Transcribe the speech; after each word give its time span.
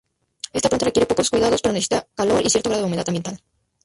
Esta 0.51 0.67
planta 0.67 0.87
requiere 0.87 1.05
pocos 1.05 1.29
cuidados, 1.29 1.61
pero 1.61 1.73
necesita 1.73 2.07
calor 2.15 2.41
y 2.43 2.49
cierto 2.49 2.71
grado 2.71 2.81
de 2.85 2.87
humedad 2.87 3.07
ambiental. 3.07 3.39